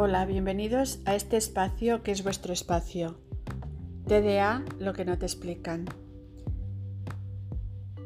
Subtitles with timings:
[0.00, 3.18] Hola, bienvenidos a este espacio que es vuestro espacio.
[4.06, 5.86] TDA, lo que no te explican.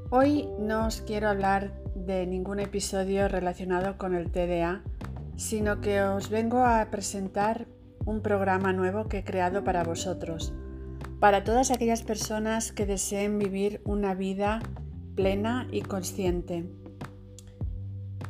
[0.08, 4.82] Hoy no os quiero hablar de ningún episodio relacionado con el TDA,
[5.36, 7.66] sino que os vengo a presentar
[8.06, 10.54] un programa nuevo que he creado para vosotros,
[11.20, 14.62] para todas aquellas personas que deseen vivir una vida
[15.14, 16.64] plena y consciente.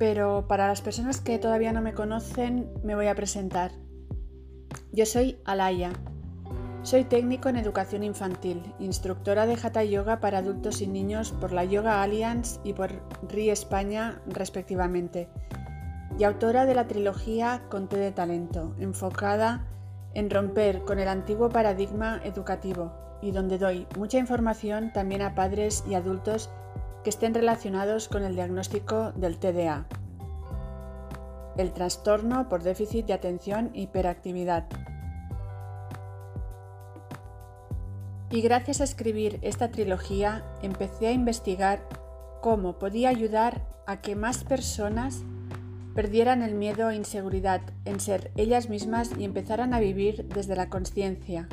[0.02, 3.70] Pero para las personas que todavía no me conocen, me voy a presentar.
[4.90, 5.92] Yo soy Alaya.
[6.82, 11.64] Soy técnico en educación infantil, instructora de Hatha Yoga para adultos y niños por la
[11.64, 12.90] Yoga Alliance y por
[13.28, 15.28] RI España respectivamente,
[16.18, 19.68] y autora de la trilogía Conte de Talento, enfocada
[20.14, 25.84] en romper con el antiguo paradigma educativo y donde doy mucha información también a padres
[25.88, 26.50] y adultos
[27.02, 29.86] que estén relacionados con el diagnóstico del TDA,
[31.56, 34.66] el trastorno por déficit de atención e hiperactividad.
[38.30, 41.86] Y gracias a escribir esta trilogía empecé a investigar
[42.40, 45.22] cómo podía ayudar a que más personas
[45.94, 50.70] perdieran el miedo e inseguridad en ser ellas mismas y empezaran a vivir desde la
[50.70, 51.48] conciencia.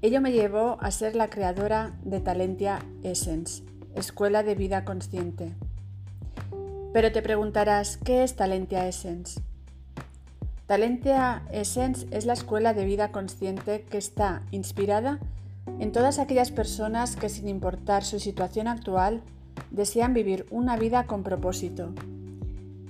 [0.00, 3.64] Ello me llevó a ser la creadora de Talentia Essence
[3.98, 5.54] Escuela de Vida Consciente.
[6.92, 9.40] Pero te preguntarás, ¿qué es Talentia Essence?
[10.66, 15.18] Talentia Essence es la escuela de vida consciente que está inspirada
[15.80, 19.22] en todas aquellas personas que sin importar su situación actual
[19.70, 21.92] desean vivir una vida con propósito.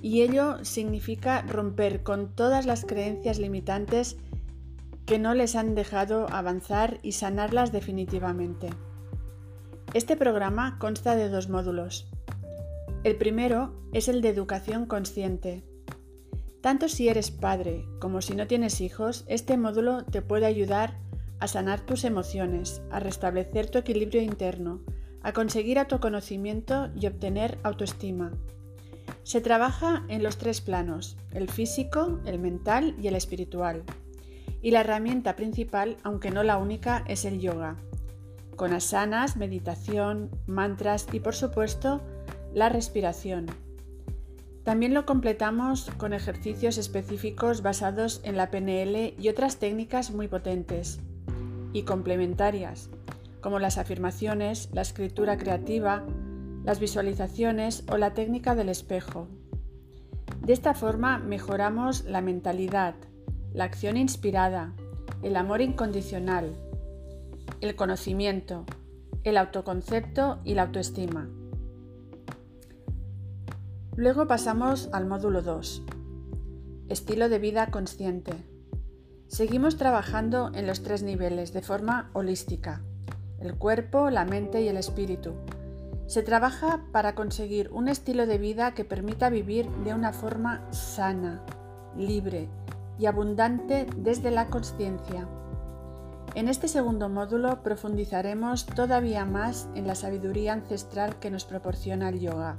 [0.01, 4.17] Y ello significa romper con todas las creencias limitantes
[5.05, 8.69] que no les han dejado avanzar y sanarlas definitivamente.
[9.95, 12.07] Este programa consta de dos módulos.
[13.03, 15.63] El primero es el de educación consciente.
[16.61, 20.99] Tanto si eres padre como si no tienes hijos, este módulo te puede ayudar
[21.39, 24.81] a sanar tus emociones, a restablecer tu equilibrio interno,
[25.23, 28.31] a conseguir autoconocimiento y obtener autoestima.
[29.23, 33.81] Se trabaja en los tres planos, el físico, el mental y el espiritual.
[34.61, 37.77] Y la herramienta principal, aunque no la única, es el yoga
[38.59, 42.01] con asanas, meditación, mantras y por supuesto
[42.53, 43.45] la respiración.
[44.65, 50.99] También lo completamos con ejercicios específicos basados en la PNL y otras técnicas muy potentes
[51.71, 52.89] y complementarias,
[53.39, 56.03] como las afirmaciones, la escritura creativa,
[56.65, 59.29] las visualizaciones o la técnica del espejo.
[60.41, 62.95] De esta forma mejoramos la mentalidad,
[63.53, 64.73] la acción inspirada,
[65.23, 66.57] el amor incondicional,
[67.61, 68.65] el conocimiento,
[69.23, 71.29] el autoconcepto y la autoestima.
[73.95, 75.83] Luego pasamos al módulo 2,
[76.87, 78.31] estilo de vida consciente.
[79.27, 82.81] Seguimos trabajando en los tres niveles de forma holística,
[83.39, 85.33] el cuerpo, la mente y el espíritu.
[86.07, 91.43] Se trabaja para conseguir un estilo de vida que permita vivir de una forma sana,
[91.95, 92.47] libre
[92.97, 95.27] y abundante desde la conciencia.
[96.39, 102.21] En este segundo módulo profundizaremos todavía más en la sabiduría ancestral que nos proporciona el
[102.21, 102.55] yoga,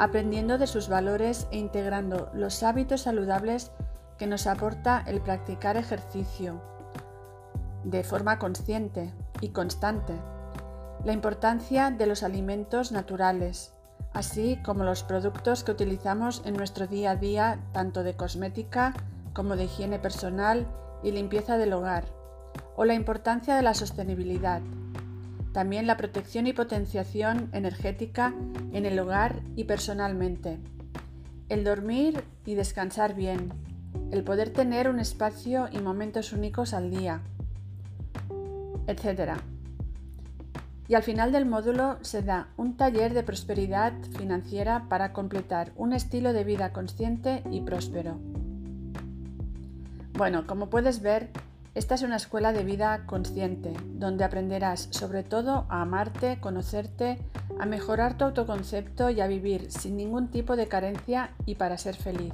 [0.00, 3.70] aprendiendo de sus valores e integrando los hábitos saludables
[4.18, 6.60] que nos aporta el practicar ejercicio
[7.84, 10.14] de forma consciente y constante,
[11.04, 13.74] la importancia de los alimentos naturales,
[14.12, 18.92] así como los productos que utilizamos en nuestro día a día, tanto de cosmética
[19.34, 20.66] como de higiene personal
[21.04, 22.25] y limpieza del hogar
[22.76, 24.60] o la importancia de la sostenibilidad.
[25.52, 28.34] También la protección y potenciación energética
[28.72, 30.58] en el hogar y personalmente.
[31.48, 33.50] El dormir y descansar bien.
[34.12, 37.22] El poder tener un espacio y momentos únicos al día.
[38.86, 39.32] Etc.
[40.88, 45.94] Y al final del módulo se da un taller de prosperidad financiera para completar un
[45.94, 48.18] estilo de vida consciente y próspero.
[50.12, 51.30] Bueno, como puedes ver,
[51.76, 57.18] esta es una escuela de vida consciente, donde aprenderás sobre todo a amarte, conocerte,
[57.60, 61.94] a mejorar tu autoconcepto y a vivir sin ningún tipo de carencia y para ser
[61.94, 62.32] feliz.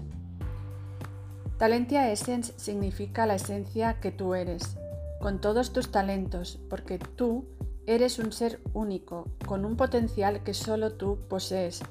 [1.59, 4.77] Talentia Essence significa la esencia que tú eres,
[5.21, 7.44] con todos tus talentos, porque tú
[7.87, 11.83] eres un ser único, con un potencial que solo tú posees,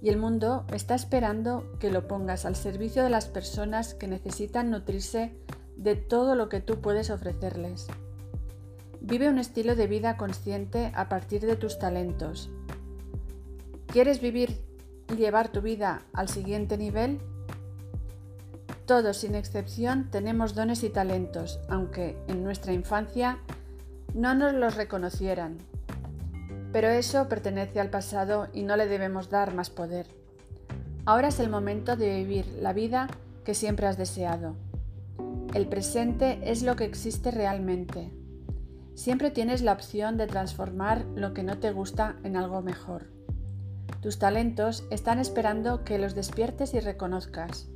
[0.00, 4.70] y el mundo está esperando que lo pongas al servicio de las personas que necesitan
[4.70, 5.34] nutrirse
[5.80, 7.86] de todo lo que tú puedes ofrecerles.
[9.00, 12.50] Vive un estilo de vida consciente a partir de tus talentos.
[13.86, 14.60] ¿Quieres vivir
[15.10, 17.18] y llevar tu vida al siguiente nivel?
[18.84, 23.38] Todos, sin excepción, tenemos dones y talentos, aunque en nuestra infancia
[24.14, 25.56] no nos los reconocieran.
[26.72, 30.06] Pero eso pertenece al pasado y no le debemos dar más poder.
[31.06, 33.08] Ahora es el momento de vivir la vida
[33.44, 34.56] que siempre has deseado.
[35.54, 38.12] El presente es lo que existe realmente.
[38.94, 43.06] Siempre tienes la opción de transformar lo que no te gusta en algo mejor.
[44.00, 47.68] Tus talentos están esperando que los despiertes y reconozcas.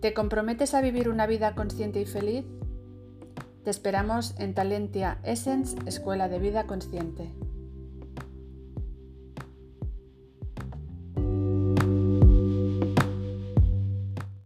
[0.00, 2.44] ¿Te comprometes a vivir una vida consciente y feliz?
[3.62, 7.32] Te esperamos en Talentia Essence, Escuela de Vida Consciente.